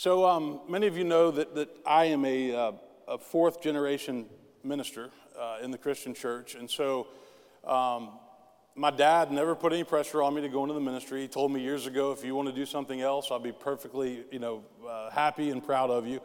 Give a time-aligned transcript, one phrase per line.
[0.00, 2.72] So, um, many of you know that, that I am a, uh,
[3.08, 4.26] a fourth generation
[4.62, 6.54] minister uh, in the Christian church.
[6.54, 7.08] And so,
[7.64, 8.10] um,
[8.76, 11.22] my dad never put any pressure on me to go into the ministry.
[11.22, 14.22] He told me years ago, if you want to do something else, I'll be perfectly,
[14.30, 16.20] you know, uh, happy and proud of you.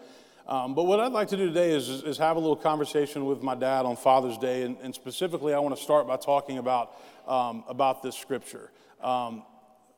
[0.48, 3.42] Um, but what I'd like to do today is, is, have a little conversation with
[3.42, 6.96] my dad on Father's Day, and, and specifically, I want to start by talking about
[7.28, 8.70] um, about this scripture.
[9.02, 9.42] Um,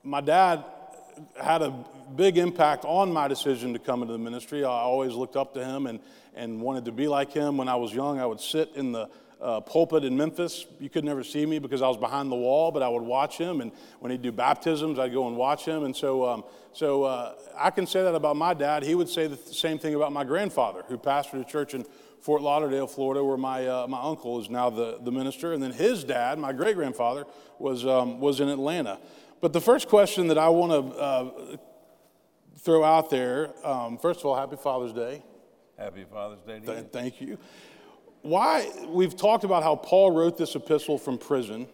[0.01, 0.63] my dad
[1.41, 1.73] had a
[2.15, 4.63] big impact on my decision to come into the ministry.
[4.63, 5.99] I always looked up to him and,
[6.35, 7.57] and wanted to be like him.
[7.57, 9.09] When I was young, I would sit in the
[9.41, 10.65] uh, pulpit in Memphis.
[10.79, 13.37] You could never see me because I was behind the wall, but I would watch
[13.37, 13.61] him.
[13.61, 15.83] And when he'd do baptisms, I'd go and watch him.
[15.83, 16.43] And so, um,
[16.73, 18.83] so uh, I can say that about my dad.
[18.83, 21.85] He would say the same thing about my grandfather, who pastored a church in
[22.25, 25.53] Fort Lauderdale, Florida, where my, uh, my uncle is now the, the minister.
[25.53, 27.25] And then his dad, my great grandfather,
[27.59, 28.97] was, um, was in Atlanta.
[29.41, 31.57] But the first question that I want to uh,
[32.61, 35.21] throw out there um, first of all, happy Father's Day.
[35.77, 36.89] Happy Father's Day to Th- you.
[36.91, 37.37] Thank you.
[38.23, 41.67] Why, we've talked about how Paul wrote this epistle from prison,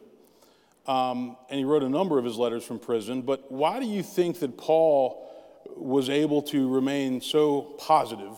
[0.85, 4.03] um, and he wrote a number of his letters from prison, but why do you
[4.03, 5.29] think that Paul
[5.77, 8.37] was able to remain so positive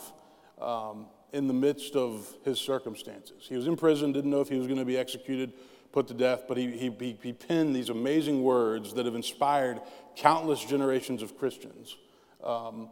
[0.61, 3.45] um, in the midst of his circumstances?
[3.49, 5.53] He was in prison, didn't know if he was going to be executed
[5.93, 9.79] put to death, but he, he, he penned these amazing words that have inspired
[10.15, 11.95] countless generations of Christians.
[12.43, 12.89] Um,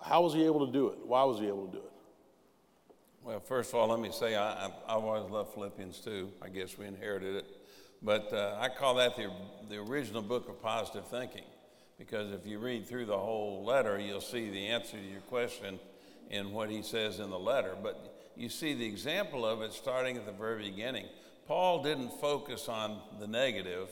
[0.00, 0.98] how was he able to do it?
[1.04, 1.92] Why was he able to do it?
[3.24, 6.30] Well, first of all, let me say I, have always loved Philippians too.
[6.42, 7.46] I guess we inherited it.
[8.02, 9.30] But uh, I call that the,
[9.68, 11.44] the original book of positive thinking
[11.98, 15.78] because if you read through the whole letter, you'll see the answer to your question
[16.30, 17.76] in what he says in the letter.
[17.80, 21.06] But you see the example of it starting at the very beginning.
[21.46, 23.88] Paul didn't focus on the negative.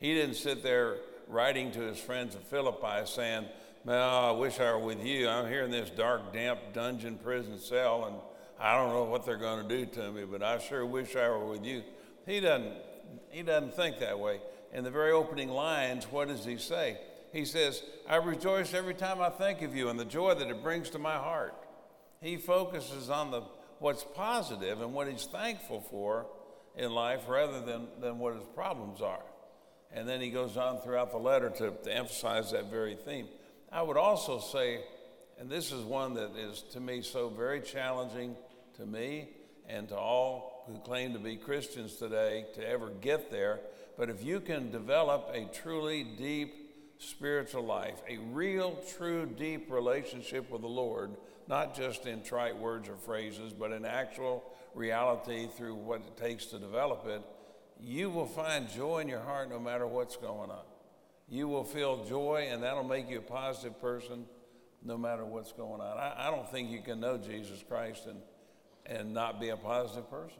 [0.00, 0.96] He didn't sit there
[1.28, 3.46] writing to his friends at Philippi saying,
[3.84, 5.28] Well, I wish I were with you.
[5.28, 8.16] I'm here in this dark, damp dungeon prison cell, and
[8.58, 11.28] I don't know what they're going to do to me, but I sure wish I
[11.28, 11.82] were with you.
[12.26, 12.72] He doesn't,
[13.30, 14.40] he doesn't think that way.
[14.72, 16.98] In the very opening lines, what does he say?
[17.32, 20.62] He says, I rejoice every time I think of you and the joy that it
[20.62, 21.54] brings to my heart.
[22.20, 23.42] He focuses on the,
[23.78, 26.26] what's positive and what he's thankful for
[26.76, 29.22] in life rather than, than what his problems are.
[29.92, 33.28] And then he goes on throughout the letter to, to emphasize that very theme.
[33.72, 34.80] I would also say,
[35.38, 38.36] and this is one that is to me so very challenging
[38.76, 39.28] to me
[39.68, 43.60] and to all who claim to be Christians today to ever get there.
[43.96, 46.65] But if you can develop a truly deep
[46.98, 51.16] spiritual life, a real, true, deep relationship with the Lord,
[51.48, 56.46] not just in trite words or phrases, but in actual reality through what it takes
[56.46, 57.22] to develop it,
[57.80, 60.64] you will find joy in your heart no matter what's going on.
[61.28, 64.24] You will feel joy, and that'll make you a positive person
[64.82, 65.98] no matter what's going on.
[65.98, 68.18] I, I don't think you can know Jesus Christ and,
[68.86, 70.38] and not be a positive person.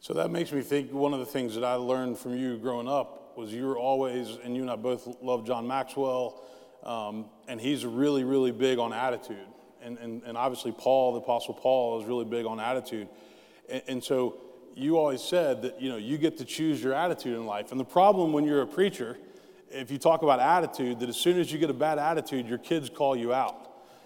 [0.00, 2.88] So that makes me think one of the things that I learned from you growing
[2.88, 6.42] up was you were always, and you and I both love John Maxwell,
[6.82, 9.46] um, and he's really, really big on attitude
[9.86, 13.08] and, and, and obviously Paul, the Apostle Paul, is really big on attitude.
[13.68, 14.38] And, and so
[14.74, 17.70] you always said that you know you get to choose your attitude in life.
[17.70, 19.16] And the problem when you're a preacher,
[19.70, 22.58] if you talk about attitude, that as soon as you get a bad attitude, your
[22.58, 23.62] kids call you out.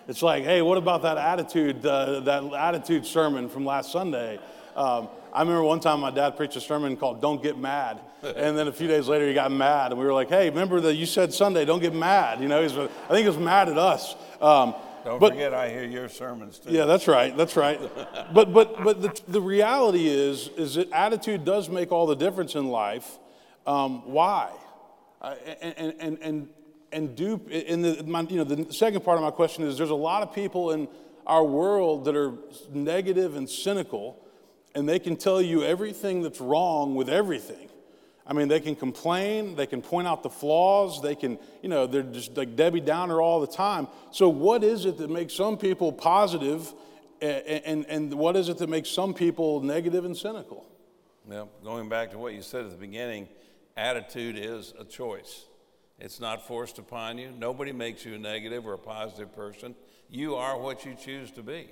[0.07, 4.39] It's like, hey, what about that attitude, uh, that attitude sermon from last Sunday?
[4.77, 8.57] Um, I remember one time my dad preached a sermon called "Don't Get Mad," and
[8.57, 10.95] then a few days later he got mad, and we were like, "Hey, remember that
[10.95, 13.79] you said Sunday, don't get mad." You know, he's, I think he was mad at
[13.79, 14.15] us.
[14.41, 16.71] Um, don't but, forget, I hear your sermons too.
[16.73, 17.37] Yeah, that's right.
[17.37, 17.81] That's right.
[18.35, 22.55] but but but the, the reality is is that attitude does make all the difference
[22.55, 23.19] in life.
[23.67, 24.51] Um, why?
[25.21, 26.49] Uh, and and and
[26.93, 29.91] and do in the my, you know the second part of my question is there's
[29.91, 30.89] a lot of people in
[31.27, 32.35] our world that are
[32.73, 34.19] negative and cynical,
[34.75, 37.69] and they can tell you everything that's wrong with everything.
[38.27, 41.87] I mean, they can complain, they can point out the flaws, they can, you know,
[41.87, 43.89] they're just like Debbie Downer all the time.
[44.13, 46.72] So, what is it that makes some people positive
[47.21, 50.67] and, and, and what is it that makes some people negative and cynical?
[51.27, 53.28] Well, going back to what you said at the beginning,
[53.77, 55.45] attitude is a choice.
[55.99, 57.31] It's not forced upon you.
[57.39, 59.75] Nobody makes you a negative or a positive person.
[60.09, 61.71] You are what you choose to be.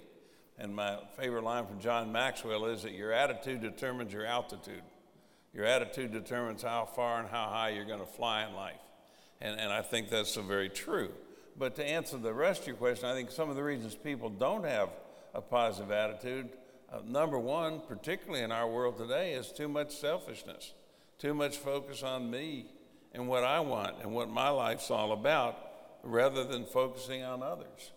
[0.58, 4.82] And my favorite line from John Maxwell is that your attitude determines your altitude.
[5.55, 8.81] Your attitude determines how far and how high you're going to fly in life.
[9.40, 11.10] And, and I think that's so very true.
[11.56, 14.31] But to answer the rest of your question, I think some of the reasons people
[14.31, 14.90] don't have
[15.34, 16.49] a positive attitude,
[16.93, 20.72] uh, number one, particularly in our world today, is too much selfishness,
[21.19, 22.66] too much focus on me
[23.12, 25.56] and what I want and what my life's all about
[26.02, 27.93] rather than focusing on others.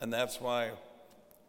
[0.00, 0.72] And that's why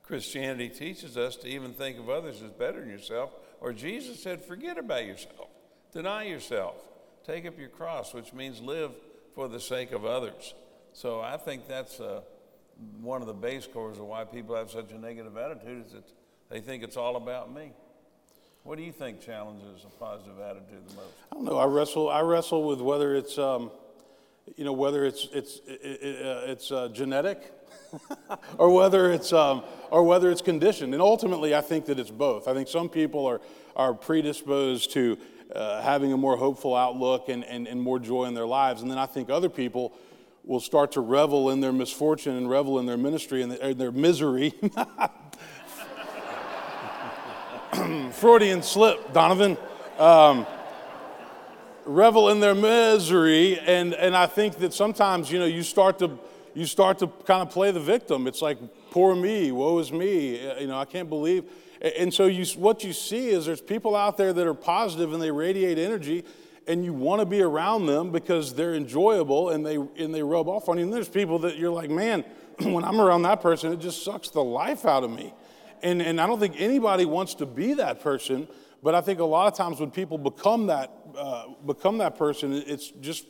[0.03, 3.31] Christianity teaches us to even think of others as better than yourself.
[3.61, 5.47] Or Jesus said, forget about yourself,
[5.93, 6.75] deny yourself,
[7.25, 8.91] take up your cross, which means live
[9.33, 10.53] for the sake of others.
[10.91, 12.21] So I think that's uh,
[13.01, 16.11] one of the base cores of why people have such a negative attitude is that
[16.49, 17.71] they think it's all about me.
[18.63, 21.13] What do you think challenges a positive attitude the most?
[21.31, 21.57] I don't know.
[21.57, 22.09] I wrestle.
[22.09, 23.71] I wrestle with whether it's, um,
[24.55, 27.51] you know, whether it's it's it, it, uh, it's uh, genetic,
[28.57, 30.93] or whether it's um, or whether it's conditioned.
[30.93, 32.47] And ultimately, I think that it's both.
[32.47, 33.41] I think some people are
[33.75, 35.17] are predisposed to
[35.55, 38.91] uh, having a more hopeful outlook and, and and more joy in their lives, and
[38.91, 39.93] then I think other people
[40.43, 43.91] will start to revel in their misfortune and revel in their ministry and their, their
[43.93, 44.53] misery
[48.11, 49.57] Freudian slip, Donovan.
[49.97, 50.45] Um,
[51.85, 56.17] revel in their misery, and, and I think that sometimes, you know, you start to
[56.53, 58.27] you start to kind of play the victim.
[58.27, 58.59] It's like,
[58.91, 60.47] poor me, woe is me.
[60.47, 61.45] Uh, you know, I can't believe.
[61.97, 65.21] And so you, what you see is there's people out there that are positive and
[65.21, 66.23] they radiate energy,
[66.67, 70.47] and you want to be around them because they're enjoyable and they and they rub
[70.47, 70.83] off on you.
[70.83, 72.23] And there's people that you're like, man,
[72.59, 75.33] when I'm around that person, it just sucks the life out of me.
[75.81, 78.47] And, and I don't think anybody wants to be that person,
[78.81, 82.53] but I think a lot of times when people become that, uh, become that person,
[82.53, 83.25] it's just,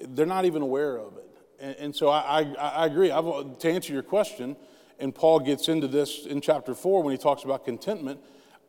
[0.00, 1.28] they're not even aware of it.
[1.60, 3.10] And, and so I, I, I agree.
[3.10, 4.56] I've, to answer your question,
[4.98, 8.20] and Paul gets into this in chapter four when he talks about contentment,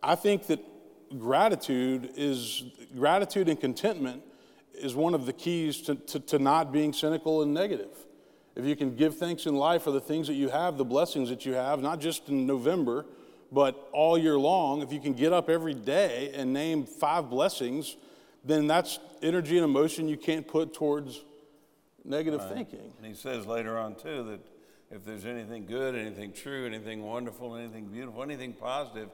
[0.01, 0.59] I think that
[1.17, 2.63] gratitude is,
[2.95, 4.23] gratitude and contentment
[4.73, 7.89] is one of the keys to, to, to not being cynical and negative.
[8.55, 11.29] If you can give thanks in life for the things that you have, the blessings
[11.29, 13.05] that you have, not just in November,
[13.51, 17.97] but all year long, if you can get up every day and name five blessings,
[18.43, 21.23] then that's energy and emotion you can't put towards
[22.05, 22.53] negative right.
[22.53, 22.91] thinking.
[22.97, 24.39] And he says later on, too, that
[24.91, 29.09] if there's anything good, anything true, anything wonderful, anything beautiful, anything positive,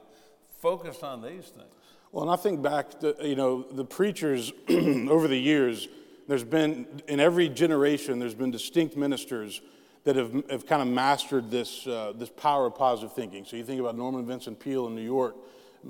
[0.60, 1.72] focus on these things.
[2.12, 5.88] Well, and I think back to, you know, the preachers over the years,
[6.28, 9.60] there's been, in every generation, there's been distinct ministers
[10.04, 13.44] that have, have kind of mastered this, uh, this power of positive thinking.
[13.44, 15.34] So you think about Norman Vincent Peale in New York,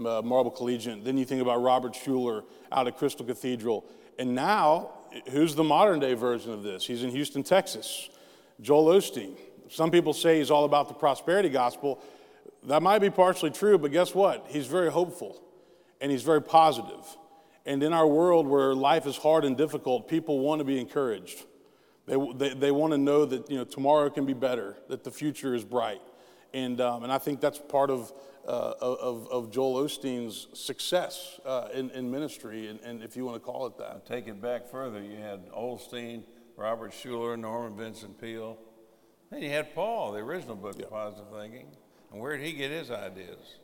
[0.04, 1.04] uh, Marble Collegiate.
[1.04, 3.84] Then you think about Robert Schuller out of Crystal Cathedral.
[4.18, 4.90] And now,
[5.30, 6.86] who's the modern day version of this?
[6.86, 8.08] He's in Houston, Texas.
[8.60, 9.36] Joel Osteen.
[9.68, 12.02] Some people say he's all about the prosperity gospel.
[12.64, 14.46] That might be partially true, but guess what?
[14.48, 15.42] He's very hopeful
[16.00, 17.04] and he's very positive.
[17.64, 21.44] And in our world where life is hard and difficult, people want to be encouraged.
[22.06, 25.10] They, they, they want to know that you know, tomorrow can be better, that the
[25.10, 26.00] future is bright.
[26.56, 28.10] And, um, and I think that's part of,
[28.48, 33.36] uh, of, of Joel Osteen's success uh, in, in ministry, and, and if you want
[33.36, 33.90] to call it that.
[33.90, 35.02] I'll take it back further.
[35.02, 36.22] You had Osteen,
[36.56, 38.56] Robert Schuller, Norman Vincent Peale.
[39.30, 41.66] Then you had Paul, the original book of positive thinking.
[42.10, 43.58] And where did he get his ideas?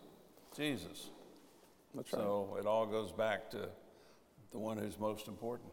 [0.54, 1.08] Jesus.
[1.94, 2.20] That's right.
[2.20, 3.70] So it all goes back to
[4.50, 5.70] the one who's most important.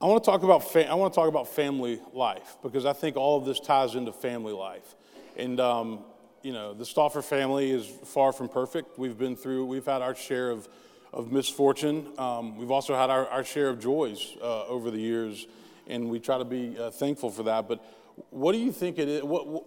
[0.00, 2.92] I want to talk about fa- I want to talk about family life because I
[2.92, 4.94] think all of this ties into family life,
[5.38, 6.00] and um,
[6.42, 8.98] you know the Stauffer family is far from perfect.
[8.98, 10.68] We've been through we've had our share of
[11.12, 12.12] of misfortune.
[12.18, 15.46] Um, we've also had our, our share of joys uh, over the years,
[15.86, 17.66] and we try to be uh, thankful for that.
[17.66, 17.82] But
[18.30, 19.22] what do you think it is?
[19.22, 19.64] What, what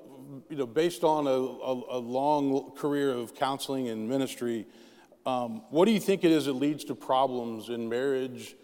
[0.50, 4.68] you know, based on a, a, a, long career of counseling and ministry,
[5.26, 8.56] um, what do you think it is that leads to problems in marriage?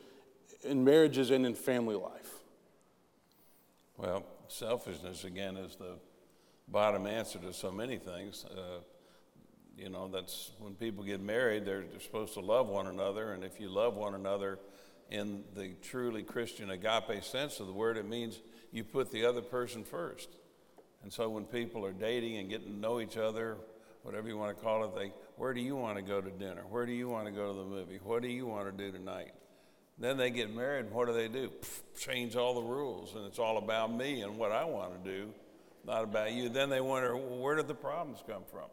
[0.63, 2.29] in marriages and in family life?
[3.97, 5.97] Well, selfishness, again, is the
[6.67, 8.45] bottom answer to so many things.
[8.45, 8.79] Uh,
[9.77, 13.33] you know, that's when people get married, they're, they're supposed to love one another.
[13.33, 14.59] And if you love one another
[15.11, 18.39] in the truly Christian agape sense of the word, it means
[18.71, 20.29] you put the other person first.
[21.03, 23.57] And so when people are dating and getting to know each other,
[24.01, 26.63] whatever you want to call it, they, where do you want to go to dinner?
[26.69, 27.99] Where do you want to go to the movie?
[28.03, 29.31] What do you want to do tonight?
[29.99, 31.51] Then they get married, and what do they do?
[31.99, 35.33] Change all the rules, and it's all about me and what I want to do,
[35.87, 36.49] not about you.
[36.49, 38.67] Then they wonder, well, where did the problems come from?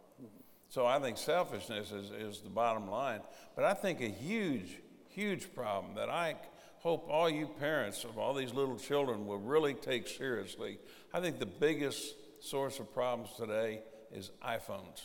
[0.68, 3.20] So I think selfishness is, is the bottom line.
[3.54, 6.34] But I think a huge, huge problem that I
[6.78, 10.78] hope all you parents of all these little children will really take seriously.
[11.12, 15.00] I think the biggest source of problems today is iPhones.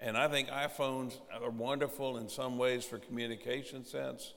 [0.00, 4.32] And I think iPhones are wonderful in some ways for communication sense.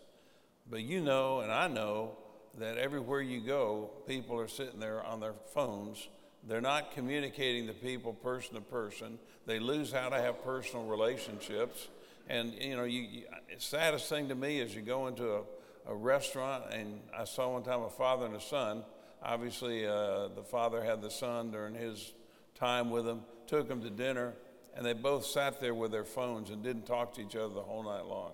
[0.70, 2.18] But you know, and I know,
[2.58, 6.08] that everywhere you go, people are sitting there on their phones.
[6.48, 9.20] They're not communicating to people person to person.
[9.46, 11.88] They lose how to have personal relationships.
[12.30, 13.24] And, you know, you, you,
[13.58, 15.42] saddest thing to me is you go into a,
[15.88, 18.84] a restaurant, and I saw one time a father and a son.
[19.22, 22.14] Obviously, uh, the father had the son during his
[22.56, 24.34] time with him, took him to dinner,
[24.76, 27.62] and they both sat there with their phones and didn't talk to each other the
[27.62, 28.32] whole night long.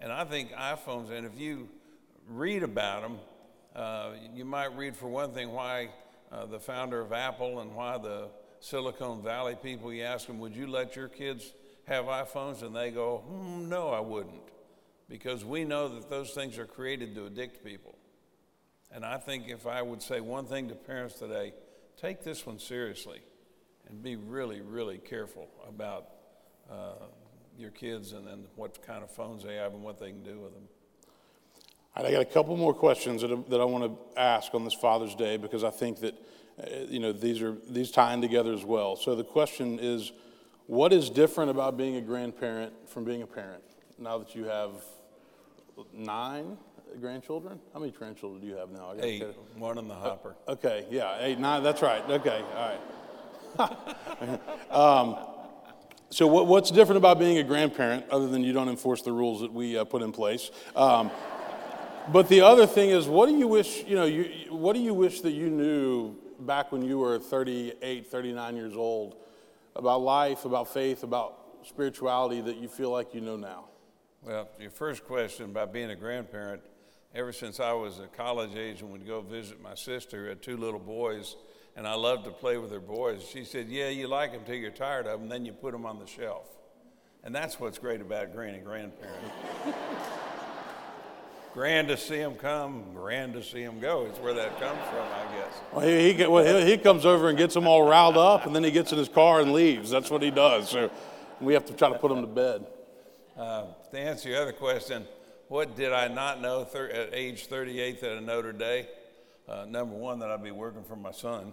[0.00, 1.68] And I think iPhones, and if you
[2.28, 3.18] read about them,
[3.76, 5.90] uh, you might read, for one thing, why
[6.34, 8.28] uh, the founder of Apple and why the
[8.60, 11.52] Silicon Valley people, you ask them, would you let your kids
[11.86, 12.62] have iPhones?
[12.62, 14.42] And they go, hmm, no, I wouldn't.
[15.08, 17.96] Because we know that those things are created to addict people.
[18.90, 21.52] And I think if I would say one thing to parents today,
[22.00, 23.20] take this one seriously
[23.88, 26.06] and be really, really careful about
[26.70, 26.94] uh,
[27.58, 30.40] your kids and, and what kind of phones they have and what they can do
[30.40, 30.64] with them.
[31.96, 34.64] Right, I got a couple more questions that, I- that I want to ask on
[34.64, 36.14] this Father's Day because I think that,
[36.60, 38.96] uh, you know, these are these tie in together as well.
[38.96, 40.12] So the question is,
[40.66, 43.62] what is different about being a grandparent from being a parent
[43.98, 44.70] now that you have
[45.92, 46.56] nine
[47.00, 47.60] grandchildren?
[47.72, 48.94] How many grandchildren do you have now?
[49.00, 49.24] Eight,
[49.56, 50.34] one in the hopper.
[50.48, 52.02] Okay, yeah, eight, nine, that's right.
[52.10, 52.80] Okay, all right.
[54.70, 55.16] um,
[56.10, 59.40] so, what, what's different about being a grandparent, other than you don't enforce the rules
[59.40, 60.50] that we uh, put in place?
[60.76, 61.10] Um,
[62.12, 64.94] but the other thing is, what do you wish, you know, you, what do you
[64.94, 69.16] wish that you knew back when you were 38, 39 years old
[69.76, 73.66] about life, about faith, about spirituality that you feel like you know now?
[74.22, 76.62] Well, your first question about being a grandparent,
[77.14, 80.42] ever since I was at college age and would go visit my sister who had
[80.42, 81.36] two little boys,
[81.76, 84.54] and I loved to play with her boys, she said, Yeah, you like them till
[84.54, 86.48] you're tired of them, then you put them on the shelf.
[87.22, 89.24] And that's what's great about being a grandparent.
[91.54, 94.06] grand to see him come, grand to see him go.
[94.06, 95.60] It's where that comes from, I guess.
[95.72, 98.54] Well, he, he, well, he, he comes over and gets them all riled up, and
[98.54, 99.88] then he gets in his car and leaves.
[99.88, 100.68] That's what he does.
[100.68, 100.90] So
[101.40, 102.66] we have to try to put him to bed.
[103.38, 105.06] Uh, to answer your other question,
[105.46, 108.88] what did I not know thir- at age 38 that I know today?
[109.48, 111.52] Uh, number one, that I'd be working for my son.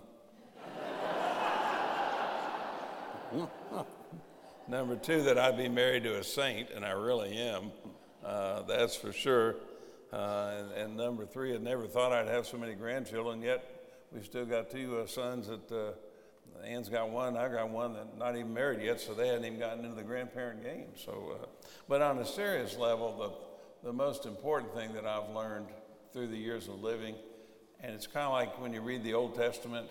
[4.68, 7.72] number two, that I'd be married to a saint, and I really am.
[8.26, 9.58] Uh, that's for sure.
[10.12, 13.64] Uh, and, and number three, I never thought I'd have so many grandchildren, yet
[14.12, 18.18] we've still got two uh, sons that uh, Ann's got one, I got one that
[18.18, 20.88] not even married yet, so they hadn't even gotten into the grandparent game.
[20.96, 21.46] So, uh,
[21.88, 23.48] but on a serious level,
[23.82, 25.68] the, the most important thing that I've learned
[26.14, 27.16] through the years of living,
[27.82, 29.88] and it's kind of like when you read the Old Testament,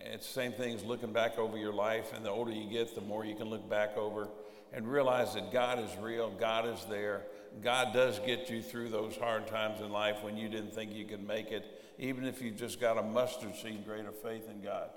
[0.00, 2.94] it's the same thing as looking back over your life, and the older you get,
[2.94, 4.28] the more you can look back over
[4.72, 7.22] and realize that God is real, God is there.
[7.62, 11.04] God does get you through those hard times in life when you didn't think you
[11.04, 11.64] could make it,
[11.98, 14.90] even if you just got a mustard seed of faith in God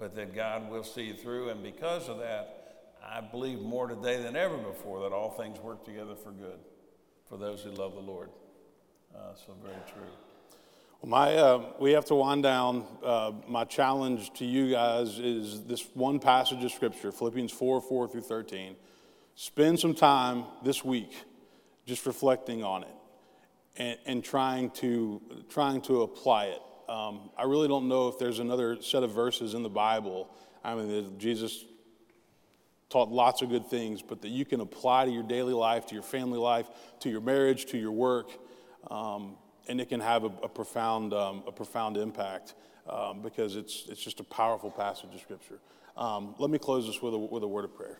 [0.00, 1.50] but that God will see you through.
[1.50, 5.84] And because of that, I believe more today than ever before that all things work
[5.84, 6.58] together for good
[7.28, 8.30] for those who love the Lord.
[9.14, 10.08] Uh, so, very true.
[11.02, 12.86] Well, my, uh, we have to wind down.
[13.02, 18.08] Uh, my challenge to you guys is this one passage of Scripture, Philippians 4 4
[18.08, 18.76] through 13.
[19.34, 21.12] Spend some time this week
[21.90, 22.94] just reflecting on it
[23.76, 26.62] and, and trying, to, trying to apply it.
[26.88, 30.28] Um, I really don't know if there's another set of verses in the Bible.
[30.62, 31.64] I mean, Jesus
[32.90, 35.94] taught lots of good things, but that you can apply to your daily life, to
[35.94, 36.68] your family life,
[37.00, 38.30] to your marriage, to your work,
[38.88, 39.36] um,
[39.68, 42.54] and it can have a, a profound, um, a profound impact
[42.88, 45.58] um, because it's, it's just a powerful passage of Scripture.
[45.96, 47.98] Um, let me close this with a, with a word of prayer.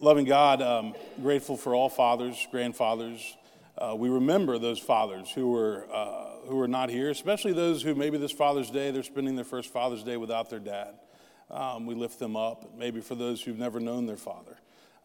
[0.00, 3.36] Loving God, um, grateful for all fathers, grandfathers.
[3.78, 7.94] Uh, we remember those fathers who were, uh, who are not here, especially those who
[7.94, 10.94] maybe this Father's Day, they're spending their first Father's Day without their dad.
[11.48, 12.76] Um, we lift them up.
[12.76, 14.58] Maybe for those who've never known their father,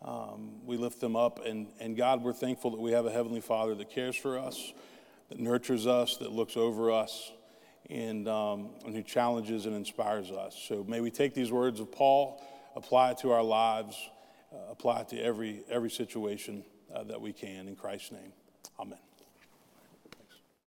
[0.03, 1.45] um, we lift them up.
[1.45, 4.73] And, and God, we're thankful that we have a Heavenly Father that cares for us,
[5.29, 7.31] that nurtures us, that looks over us,
[7.91, 10.59] and, um, and who challenges and inspires us.
[10.67, 12.43] So may we take these words of Paul,
[12.75, 13.95] apply it to our lives,
[14.69, 16.63] apply it to every, every situation
[16.93, 17.67] uh, that we can.
[17.67, 18.33] In Christ's name,
[18.79, 18.99] amen.